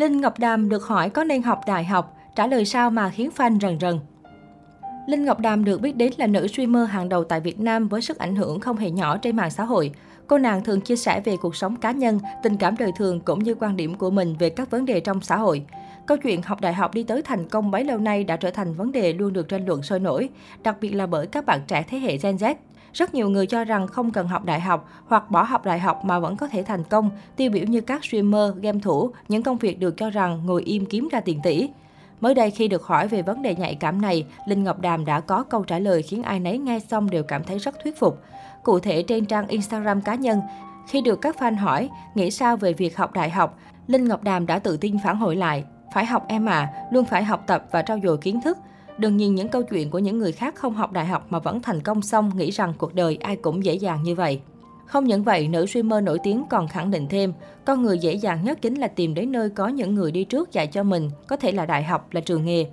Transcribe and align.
Linh 0.00 0.20
Ngọc 0.20 0.38
Đàm 0.38 0.68
được 0.68 0.84
hỏi 0.84 1.10
có 1.10 1.24
nên 1.24 1.42
học 1.42 1.60
đại 1.66 1.84
học, 1.84 2.16
trả 2.36 2.46
lời 2.46 2.64
sao 2.64 2.90
mà 2.90 3.10
khiến 3.10 3.30
fan 3.36 3.58
rần 3.60 3.78
rần. 3.80 3.98
Linh 5.06 5.24
Ngọc 5.24 5.40
Đàm 5.40 5.64
được 5.64 5.80
biết 5.80 5.96
đến 5.96 6.12
là 6.16 6.26
nữ 6.26 6.48
streamer 6.48 6.88
hàng 6.88 7.08
đầu 7.08 7.24
tại 7.24 7.40
Việt 7.40 7.60
Nam 7.60 7.88
với 7.88 8.02
sức 8.02 8.18
ảnh 8.18 8.36
hưởng 8.36 8.60
không 8.60 8.76
hề 8.76 8.90
nhỏ 8.90 9.16
trên 9.16 9.36
mạng 9.36 9.50
xã 9.50 9.64
hội. 9.64 9.92
Cô 10.26 10.38
nàng 10.38 10.64
thường 10.64 10.80
chia 10.80 10.96
sẻ 10.96 11.20
về 11.24 11.36
cuộc 11.36 11.56
sống 11.56 11.76
cá 11.76 11.92
nhân, 11.92 12.18
tình 12.42 12.56
cảm 12.56 12.74
đời 12.78 12.90
thường 12.96 13.20
cũng 13.20 13.38
như 13.38 13.54
quan 13.54 13.76
điểm 13.76 13.94
của 13.94 14.10
mình 14.10 14.36
về 14.38 14.50
các 14.50 14.70
vấn 14.70 14.84
đề 14.84 15.00
trong 15.00 15.20
xã 15.20 15.36
hội. 15.36 15.64
Câu 16.06 16.16
chuyện 16.16 16.42
học 16.42 16.60
đại 16.60 16.74
học 16.74 16.94
đi 16.94 17.02
tới 17.02 17.22
thành 17.22 17.48
công 17.48 17.70
bấy 17.70 17.84
lâu 17.84 17.98
nay 17.98 18.24
đã 18.24 18.36
trở 18.36 18.50
thành 18.50 18.74
vấn 18.74 18.92
đề 18.92 19.12
luôn 19.12 19.32
được 19.32 19.48
tranh 19.48 19.66
luận 19.66 19.82
sôi 19.82 20.00
nổi, 20.00 20.28
đặc 20.62 20.76
biệt 20.80 20.90
là 20.90 21.06
bởi 21.06 21.26
các 21.26 21.46
bạn 21.46 21.60
trẻ 21.66 21.84
thế 21.88 21.98
hệ 21.98 22.16
Gen 22.16 22.36
Z. 22.36 22.54
Rất 22.92 23.14
nhiều 23.14 23.30
người 23.30 23.46
cho 23.46 23.64
rằng 23.64 23.86
không 23.86 24.10
cần 24.10 24.28
học 24.28 24.44
đại 24.44 24.60
học 24.60 24.88
hoặc 25.06 25.30
bỏ 25.30 25.42
học 25.42 25.64
đại 25.64 25.78
học 25.78 26.04
mà 26.04 26.18
vẫn 26.18 26.36
có 26.36 26.46
thể 26.48 26.62
thành 26.62 26.84
công, 26.84 27.10
tiêu 27.36 27.50
biểu 27.50 27.64
như 27.64 27.80
các 27.80 28.04
streamer, 28.04 28.56
game 28.56 28.78
thủ, 28.82 29.10
những 29.28 29.42
công 29.42 29.58
việc 29.58 29.80
được 29.80 29.96
cho 29.96 30.10
rằng 30.10 30.46
ngồi 30.46 30.62
im 30.62 30.86
kiếm 30.86 31.08
ra 31.12 31.20
tiền 31.20 31.40
tỷ. 31.42 31.68
Mới 32.20 32.34
đây 32.34 32.50
khi 32.50 32.68
được 32.68 32.84
hỏi 32.84 33.08
về 33.08 33.22
vấn 33.22 33.42
đề 33.42 33.54
nhạy 33.54 33.74
cảm 33.74 34.02
này, 34.02 34.26
Linh 34.46 34.64
Ngọc 34.64 34.80
Đàm 34.80 35.04
đã 35.04 35.20
có 35.20 35.42
câu 35.42 35.64
trả 35.64 35.78
lời 35.78 36.02
khiến 36.02 36.22
ai 36.22 36.40
nấy 36.40 36.58
nghe 36.58 36.78
xong 36.78 37.10
đều 37.10 37.22
cảm 37.22 37.44
thấy 37.44 37.58
rất 37.58 37.74
thuyết 37.82 37.98
phục. 37.98 38.22
Cụ 38.62 38.78
thể 38.78 39.02
trên 39.02 39.24
trang 39.24 39.48
Instagram 39.48 40.00
cá 40.00 40.14
nhân, 40.14 40.40
khi 40.88 41.00
được 41.00 41.20
các 41.20 41.36
fan 41.38 41.56
hỏi 41.56 41.88
nghĩ 42.14 42.30
sao 42.30 42.56
về 42.56 42.72
việc 42.72 42.96
học 42.96 43.12
đại 43.12 43.30
học, 43.30 43.58
Linh 43.86 44.08
Ngọc 44.08 44.22
Đàm 44.22 44.46
đã 44.46 44.58
tự 44.58 44.76
tin 44.76 44.96
phản 45.04 45.16
hồi 45.16 45.36
lại. 45.36 45.64
Phải 45.94 46.06
học 46.06 46.24
em 46.28 46.46
à, 46.46 46.68
luôn 46.90 47.04
phải 47.04 47.24
học 47.24 47.44
tập 47.46 47.64
và 47.70 47.82
trau 47.82 47.98
dồi 48.02 48.18
kiến 48.18 48.40
thức. 48.40 48.58
Đừng 49.00 49.16
nhìn 49.16 49.34
những 49.34 49.48
câu 49.48 49.62
chuyện 49.62 49.90
của 49.90 49.98
những 49.98 50.18
người 50.18 50.32
khác 50.32 50.54
không 50.54 50.74
học 50.74 50.92
đại 50.92 51.06
học 51.06 51.26
mà 51.30 51.38
vẫn 51.38 51.62
thành 51.62 51.82
công 51.82 52.02
xong 52.02 52.30
nghĩ 52.36 52.50
rằng 52.50 52.74
cuộc 52.78 52.94
đời 52.94 53.18
ai 53.20 53.36
cũng 53.36 53.64
dễ 53.64 53.74
dàng 53.74 54.02
như 54.02 54.14
vậy. 54.14 54.40
Không 54.86 55.04
những 55.04 55.22
vậy, 55.22 55.48
nữ 55.48 55.66
streamer 55.66 56.04
nổi 56.04 56.18
tiếng 56.22 56.44
còn 56.50 56.68
khẳng 56.68 56.90
định 56.90 57.06
thêm, 57.10 57.32
con 57.64 57.82
người 57.82 57.98
dễ 57.98 58.14
dàng 58.14 58.44
nhất 58.44 58.58
chính 58.62 58.74
là 58.74 58.88
tìm 58.88 59.14
đến 59.14 59.32
nơi 59.32 59.50
có 59.50 59.68
những 59.68 59.94
người 59.94 60.12
đi 60.12 60.24
trước 60.24 60.52
dạy 60.52 60.66
cho 60.66 60.82
mình, 60.82 61.10
có 61.26 61.36
thể 61.36 61.52
là 61.52 61.66
đại 61.66 61.82
học, 61.82 62.08
là 62.12 62.20
trường 62.20 62.44
nghề. 62.44 62.66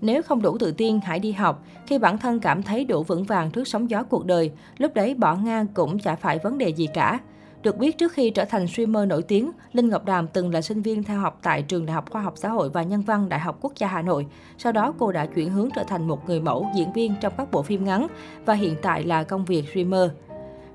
Nếu 0.00 0.22
không 0.22 0.42
đủ 0.42 0.58
tự 0.58 0.72
tin, 0.72 1.00
hãy 1.00 1.18
đi 1.18 1.32
học. 1.32 1.64
Khi 1.86 1.98
bản 1.98 2.18
thân 2.18 2.40
cảm 2.40 2.62
thấy 2.62 2.84
đủ 2.84 3.02
vững 3.02 3.24
vàng 3.24 3.50
trước 3.50 3.68
sóng 3.68 3.90
gió 3.90 4.02
cuộc 4.02 4.26
đời, 4.26 4.50
lúc 4.78 4.94
đấy 4.94 5.14
bỏ 5.14 5.34
ngang 5.34 5.66
cũng 5.74 5.98
chả 5.98 6.16
phải 6.16 6.38
vấn 6.38 6.58
đề 6.58 6.68
gì 6.68 6.86
cả. 6.94 7.18
Được 7.62 7.76
biết 7.76 7.98
trước 7.98 8.12
khi 8.12 8.30
trở 8.30 8.44
thành 8.44 8.66
streamer 8.66 9.08
nổi 9.08 9.22
tiếng, 9.22 9.50
Linh 9.72 9.88
Ngọc 9.88 10.04
Đàm 10.04 10.26
từng 10.26 10.54
là 10.54 10.60
sinh 10.60 10.82
viên 10.82 11.02
theo 11.02 11.18
học 11.18 11.38
tại 11.42 11.62
Trường 11.62 11.86
Đại 11.86 11.94
học 11.94 12.10
Khoa 12.10 12.22
học 12.22 12.34
Xã 12.36 12.48
hội 12.48 12.70
và 12.70 12.82
Nhân 12.82 13.02
văn 13.02 13.28
Đại 13.28 13.40
học 13.40 13.58
Quốc 13.60 13.72
gia 13.76 13.86
Hà 13.86 14.02
Nội. 14.02 14.26
Sau 14.58 14.72
đó 14.72 14.94
cô 14.98 15.12
đã 15.12 15.26
chuyển 15.26 15.50
hướng 15.50 15.68
trở 15.74 15.82
thành 15.84 16.08
một 16.08 16.28
người 16.28 16.40
mẫu, 16.40 16.66
diễn 16.76 16.92
viên 16.92 17.14
trong 17.20 17.32
các 17.36 17.50
bộ 17.50 17.62
phim 17.62 17.84
ngắn 17.84 18.06
và 18.44 18.54
hiện 18.54 18.76
tại 18.82 19.04
là 19.04 19.22
công 19.22 19.44
việc 19.44 19.64
streamer. 19.70 20.10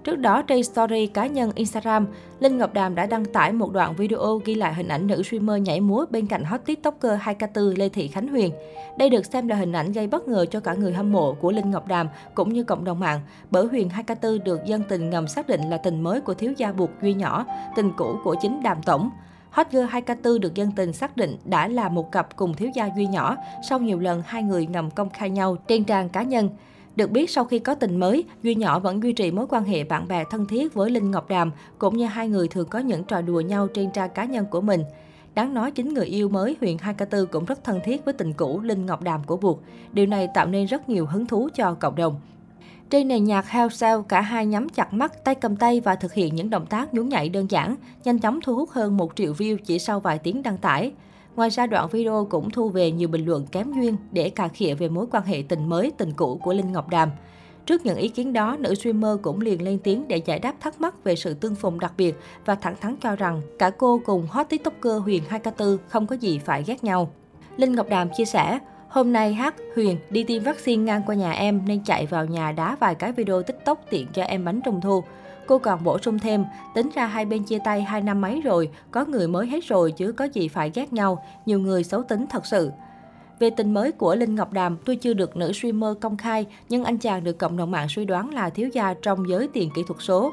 Trước 0.06 0.16
đó, 0.16 0.42
trên 0.42 0.64
story 0.64 1.08
cá 1.08 1.28
nhân 1.28 1.52
Instagram, 1.56 2.08
Linh 2.40 2.58
Ngọc 2.58 2.74
Đàm 2.74 2.96
đã 2.96 3.06
đăng 3.06 3.26
tải 3.26 3.54
một 3.54 3.72
đoạn 3.72 3.96
video 3.96 4.42
ghi 4.46 4.56
lại 4.56 4.74
hình 4.74 4.88
ảnh 4.88 5.08
nữ 5.08 5.24
streamer 5.24 5.62
nhảy 5.62 5.82
múa 5.82 6.06
bên 6.10 6.28
cạnh 6.28 6.44
hot 6.44 6.62
tiktoker 6.66 7.20
2K4 7.20 7.78
Lê 7.78 7.90
Thị 7.90 8.08
Khánh 8.08 8.28
Huyền. 8.28 8.52
Đây 8.98 9.10
được 9.10 9.26
xem 9.26 9.48
là 9.48 9.56
hình 9.56 9.72
ảnh 9.72 9.92
gây 9.92 10.08
bất 10.08 10.28
ngờ 10.28 10.46
cho 10.52 10.60
cả 10.60 10.74
người 10.74 10.94
hâm 10.94 11.12
mộ 11.12 11.34
của 11.34 11.52
Linh 11.52 11.72
Ngọc 11.72 11.88
Đàm 11.88 12.08
cũng 12.34 12.54
như 12.54 12.64
cộng 12.64 12.84
đồng 12.84 13.00
mạng, 13.00 13.20
bởi 13.52 13.66
Huyền 13.66 13.90
2K4 13.90 14.44
được 14.44 14.66
dân 14.66 14.82
tình 14.90 15.10
ngầm 15.10 15.28
xác 15.28 15.48
định 15.48 15.70
là 15.70 15.78
tình 15.78 16.02
mới 16.02 16.22
của 16.22 16.34
thiếu 16.34 16.54
gia 16.58 16.72
buộc 16.72 16.90
Duy 17.02 17.14
Nhỏ, 17.14 17.46
tình 17.76 17.92
cũ 17.98 18.16
của 18.24 18.36
chính 18.42 18.64
Đàm 18.64 18.84
Tổng. 18.84 19.10
Hot 19.50 19.68
Girl 19.72 19.86
2K4 19.86 20.40
được 20.40 20.56
dân 20.56 20.72
tình 20.76 20.94
xác 20.94 21.18
định 21.18 21.38
đã 21.46 21.68
là 21.68 21.90
một 21.90 22.12
cặp 22.12 22.36
cùng 22.36 22.54
thiếu 22.54 22.70
gia 22.74 22.90
Duy 22.96 23.06
Nhỏ 23.06 23.36
sau 23.70 23.80
nhiều 23.80 24.00
lần 24.00 24.24
hai 24.26 24.44
người 24.44 24.66
ngầm 24.66 24.92
công 24.92 25.10
khai 25.10 25.30
nhau 25.30 25.56
trên 25.68 25.84
trang 25.84 26.10
cá 26.10 26.24
nhân. 26.24 26.50
Được 26.96 27.12
biết 27.12 27.30
sau 27.30 27.46
khi 27.46 27.60
có 27.60 27.76
tình 27.76 28.00
mới, 28.00 28.24
Duy 28.44 28.56
Nhỏ 28.56 28.80
vẫn 28.80 29.04
duy 29.04 29.14
trì 29.14 29.32
mối 29.32 29.46
quan 29.50 29.64
hệ 29.64 29.84
bạn 29.84 30.08
bè 30.08 30.24
thân 30.30 30.46
thiết 30.46 30.74
với 30.74 30.90
Linh 30.90 31.12
Ngọc 31.12 31.30
Đàm, 31.30 31.52
cũng 31.78 31.98
như 31.98 32.06
hai 32.06 32.28
người 32.28 32.48
thường 32.48 32.68
có 32.68 32.80
những 32.80 33.04
trò 33.04 33.22
đùa 33.22 33.40
nhau 33.40 33.68
trên 33.68 33.92
trang 33.92 34.10
cá 34.10 34.26
nhân 34.26 34.46
của 34.52 34.62
mình. 34.62 34.84
Đáng 35.36 35.54
nói 35.54 35.72
chính 35.72 35.94
người 35.94 36.06
yêu 36.06 36.30
mới 36.30 36.58
Huyền 36.62 36.78
2K4 36.78 37.26
cũng 37.26 37.46
rất 37.46 37.64
thân 37.64 37.80
thiết 37.84 38.06
với 38.06 38.14
tình 38.14 38.34
cũ 38.34 38.60
Linh 38.60 38.86
Ngọc 38.86 39.02
Đàm 39.02 39.24
của 39.24 39.38
Buộc. 39.38 39.62
Điều 39.94 40.06
này 40.06 40.28
tạo 40.34 40.48
nên 40.48 40.66
rất 40.66 40.90
nhiều 40.90 41.06
hứng 41.06 41.26
thú 41.26 41.50
cho 41.56 41.74
cộng 41.74 41.96
đồng. 41.96 42.20
Trên 42.90 43.08
nền 43.08 43.24
nhạc 43.24 43.50
Hell 43.50 43.70
Cell, 43.80 44.02
cả 44.08 44.22
hai 44.22 44.46
nhắm 44.46 44.70
chặt 44.70 44.94
mắt, 44.94 45.24
tay 45.24 45.36
cầm 45.36 45.56
tay 45.56 45.80
và 45.80 45.96
thực 45.96 46.14
hiện 46.14 46.36
những 46.36 46.50
động 46.50 46.66
tác 46.66 46.94
nhún 46.94 47.10
nhảy 47.10 47.30
đơn 47.30 47.52
giản, 47.52 47.76
nhanh 48.04 48.20
chóng 48.20 48.40
thu 48.44 48.56
hút 48.56 48.70
hơn 48.70 48.98
1 48.98 49.12
triệu 49.16 49.34
view 49.34 49.58
chỉ 49.58 49.80
sau 49.80 50.00
vài 50.00 50.20
tiếng 50.20 50.44
đăng 50.44 50.58
tải. 50.58 50.92
Ngoài 51.36 51.50
ra, 51.50 51.68
đoạn 51.68 51.90
video 51.90 52.28
cũng 52.30 52.50
thu 52.50 52.70
về 52.70 52.92
nhiều 52.92 53.08
bình 53.08 53.26
luận 53.26 53.46
kém 53.52 53.74
duyên 53.74 53.96
để 54.12 54.30
cà 54.30 54.48
khịa 54.48 54.74
về 54.74 54.90
mối 54.90 55.06
quan 55.12 55.24
hệ 55.24 55.44
tình 55.48 55.70
mới, 55.70 55.92
tình 55.98 56.14
cũ 56.14 56.40
của 56.44 56.54
Linh 56.54 56.72
Ngọc 56.72 56.90
Đàm. 56.90 57.10
Trước 57.66 57.86
những 57.86 57.98
ý 57.98 58.08
kiến 58.08 58.34
đó, 58.34 58.58
nữ 58.60 58.76
streamer 58.76 59.18
cũng 59.22 59.42
liền 59.42 59.62
lên 59.62 59.80
tiếng 59.80 60.08
để 60.08 60.18
giải 60.18 60.40
đáp 60.40 60.54
thắc 60.60 60.82
mắc 60.82 61.04
về 61.04 61.16
sự 61.16 61.34
tương 61.34 61.56
phùng 61.56 61.80
đặc 61.80 61.94
biệt 61.98 62.16
và 62.46 62.56
thẳng 62.56 62.76
thắn 62.82 62.96
cho 62.96 63.16
rằng 63.16 63.42
cả 63.60 63.70
cô 63.70 64.02
cùng 64.06 64.28
hot 64.30 64.50
tiktoker 64.50 65.02
Huyền 65.04 65.24
2K4 65.30 65.78
không 65.88 66.08
có 66.08 66.16
gì 66.16 66.40
phải 66.40 66.64
ghét 66.68 66.84
nhau. 66.84 67.12
Linh 67.58 67.76
Ngọc 67.76 67.90
Đàm 67.90 68.10
chia 68.18 68.26
sẻ, 68.26 68.60
Hôm 68.96 69.14
nay 69.14 69.34
Hát, 69.34 69.56
Huyền 69.76 69.98
đi 70.10 70.24
tiêm 70.24 70.44
vaccine 70.44 70.84
ngang 70.84 71.02
qua 71.06 71.16
nhà 71.16 71.32
em 71.32 71.62
nên 71.66 71.84
chạy 71.84 72.06
vào 72.06 72.26
nhà 72.26 72.52
đá 72.52 72.78
vài 72.80 72.96
cái 72.96 73.12
video 73.12 73.44
tiktok 73.44 73.86
tiện 73.90 74.08
cho 74.14 74.24
em 74.24 74.46
bánh 74.46 74.62
trung 74.66 74.82
thu. 74.82 75.04
Cô 75.48 75.58
còn 75.58 75.84
bổ 75.84 76.00
sung 76.00 76.20
thêm, 76.20 76.46
tính 76.76 76.90
ra 76.96 77.06
hai 77.06 77.26
bên 77.26 77.44
chia 77.44 77.60
tay 77.66 77.82
hai 77.82 78.02
năm 78.02 78.22
mấy 78.22 78.42
rồi, 78.42 78.70
có 78.92 79.06
người 79.06 79.28
mới 79.28 79.48
hết 79.48 79.68
rồi 79.68 79.92
chứ 79.92 80.12
có 80.12 80.26
gì 80.26 80.48
phải 80.48 80.72
ghét 80.74 80.94
nhau, 80.94 81.26
nhiều 81.46 81.60
người 81.60 81.84
xấu 81.84 82.04
tính 82.04 82.26
thật 82.30 82.46
sự. 82.46 82.72
Về 83.40 83.50
tình 83.50 83.74
mới 83.74 83.92
của 83.92 84.16
Linh 84.16 84.36
Ngọc 84.36 84.54
Đàm, 84.54 84.78
tôi 84.86 84.96
chưa 84.96 85.14
được 85.14 85.38
nữ 85.38 85.54
streamer 85.54 85.94
công 86.02 86.18
khai, 86.18 86.46
nhưng 86.70 86.84
anh 86.84 86.98
chàng 86.98 87.24
được 87.24 87.38
cộng 87.38 87.58
đồng 87.58 87.72
mạng 87.72 87.90
suy 87.90 88.06
đoán 88.06 88.34
là 88.34 88.50
thiếu 88.50 88.70
gia 88.74 88.94
trong 88.94 89.30
giới 89.30 89.48
tiền 89.54 89.70
kỹ 89.76 89.82
thuật 89.88 90.02
số. 90.02 90.32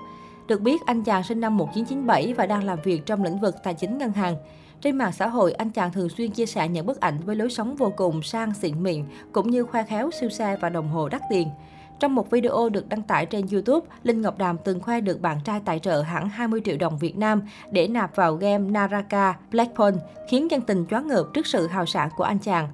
Được 0.48 0.60
biết, 0.60 0.80
anh 0.86 1.02
chàng 1.02 1.22
sinh 1.22 1.40
năm 1.40 1.56
1997 1.56 2.34
và 2.36 2.46
đang 2.46 2.64
làm 2.64 2.78
việc 2.84 3.06
trong 3.06 3.24
lĩnh 3.24 3.40
vực 3.40 3.54
tài 3.62 3.74
chính 3.74 3.98
ngân 3.98 4.12
hàng. 4.12 4.36
Trên 4.82 4.98
mạng 4.98 5.12
xã 5.12 5.28
hội, 5.28 5.52
anh 5.52 5.70
chàng 5.70 5.92
thường 5.92 6.08
xuyên 6.08 6.30
chia 6.30 6.46
sẻ 6.46 6.68
những 6.68 6.86
bức 6.86 7.00
ảnh 7.00 7.18
với 7.24 7.36
lối 7.36 7.50
sống 7.50 7.76
vô 7.76 7.92
cùng 7.96 8.22
sang 8.22 8.54
xịn 8.54 8.82
mịn, 8.82 9.04
cũng 9.32 9.50
như 9.50 9.64
khoe 9.64 9.82
khéo 9.84 10.10
siêu 10.20 10.30
xe 10.30 10.56
và 10.60 10.68
đồng 10.68 10.88
hồ 10.88 11.08
đắt 11.08 11.22
tiền. 11.30 11.48
Trong 12.00 12.14
một 12.14 12.30
video 12.30 12.68
được 12.68 12.88
đăng 12.88 13.02
tải 13.02 13.26
trên 13.26 13.46
YouTube, 13.52 13.86
Linh 14.02 14.22
Ngọc 14.22 14.38
Đàm 14.38 14.56
từng 14.64 14.80
khoe 14.80 15.00
được 15.00 15.20
bạn 15.20 15.38
trai 15.44 15.60
tài 15.64 15.78
trợ 15.78 16.02
hẳn 16.02 16.28
20 16.28 16.60
triệu 16.64 16.76
đồng 16.76 16.98
Việt 16.98 17.16
Nam 17.16 17.42
để 17.70 17.88
nạp 17.88 18.16
vào 18.16 18.34
game 18.34 18.70
Naraka 18.70 19.36
Blackpool, 19.50 19.94
khiến 20.28 20.50
dân 20.50 20.60
tình 20.60 20.86
choáng 20.90 21.08
ngợp 21.08 21.26
trước 21.34 21.46
sự 21.46 21.66
hào 21.66 21.86
sảng 21.86 22.08
của 22.16 22.24
anh 22.24 22.38
chàng. 22.38 22.68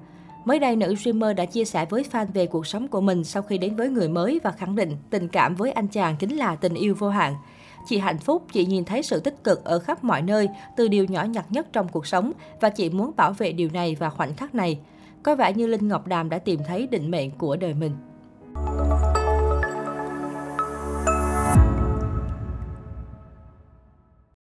Mới 0.45 0.59
đây, 0.59 0.75
nữ 0.75 0.95
streamer 0.95 1.37
đã 1.37 1.45
chia 1.45 1.65
sẻ 1.65 1.85
với 1.89 2.05
fan 2.11 2.25
về 2.33 2.45
cuộc 2.45 2.67
sống 2.67 2.87
của 2.87 3.01
mình 3.01 3.23
sau 3.23 3.43
khi 3.43 3.57
đến 3.57 3.75
với 3.75 3.89
người 3.89 4.09
mới 4.09 4.39
và 4.43 4.51
khẳng 4.51 4.75
định 4.75 4.97
tình 5.09 5.27
cảm 5.27 5.55
với 5.55 5.71
anh 5.71 5.87
chàng 5.87 6.15
chính 6.19 6.37
là 6.37 6.55
tình 6.55 6.73
yêu 6.73 6.95
vô 6.99 7.09
hạn. 7.09 7.35
Chị 7.85 7.97
hạnh 7.97 8.17
phúc, 8.17 8.43
chị 8.51 8.65
nhìn 8.65 8.85
thấy 8.85 9.03
sự 9.03 9.19
tích 9.19 9.43
cực 9.43 9.63
ở 9.63 9.79
khắp 9.79 10.03
mọi 10.03 10.21
nơi, 10.21 10.49
từ 10.75 10.87
điều 10.87 11.05
nhỏ 11.05 11.23
nhặt 11.23 11.45
nhất 11.49 11.67
trong 11.73 11.87
cuộc 11.87 12.07
sống 12.07 12.31
và 12.61 12.69
chị 12.69 12.89
muốn 12.89 13.11
bảo 13.15 13.33
vệ 13.33 13.51
điều 13.51 13.69
này 13.73 13.95
và 13.99 14.09
khoảnh 14.09 14.33
khắc 14.33 14.55
này. 14.55 14.79
Có 15.23 15.35
vẻ 15.35 15.53
như 15.53 15.67
Linh 15.67 15.87
Ngọc 15.87 16.07
Đàm 16.07 16.29
đã 16.29 16.37
tìm 16.37 16.59
thấy 16.67 16.87
định 16.87 17.11
mệnh 17.11 17.31
của 17.31 17.55
đời 17.55 17.73
mình. 17.73 17.91